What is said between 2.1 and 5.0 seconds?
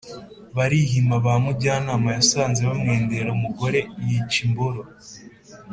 yasanze bamwendera umugore yica imboro.